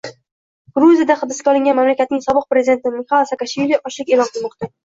Gruziyada 0.77 1.17
hibsga 1.19 1.51
olingan 1.53 1.77
mamlakatning 1.81 2.25
sobiq 2.29 2.49
prezidenti 2.55 2.93
Mixail 2.97 3.31
Saakashvili 3.33 3.81
ochlik 3.83 4.15
eʼlon 4.17 4.35
qilmoqda. 4.35 4.73